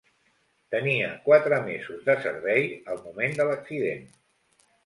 Tenia 0.75 1.09
quatre 1.27 1.59
mesos 1.67 2.01
de 2.09 2.17
servei 2.23 2.65
al 2.95 3.05
moment 3.11 3.39
de 3.43 3.49
l'accident. 3.51 4.05